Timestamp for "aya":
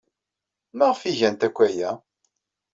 1.67-1.91